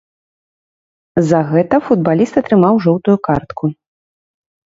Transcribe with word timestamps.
За 1.31 1.41
гэта 1.51 1.75
футбаліст 1.89 2.41
атрымаў 2.43 2.75
жоўтую 2.85 3.15
картку. 3.27 3.65